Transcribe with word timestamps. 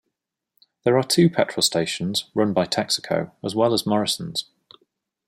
There 0.83 0.97
are 0.97 1.03
two 1.03 1.29
petrol 1.29 1.61
stations, 1.61 2.25
run 2.33 2.53
by 2.53 2.65
Texaco, 2.65 3.33
as 3.43 3.53
well 3.53 3.71
as 3.71 3.85
Morrisons. 3.85 4.45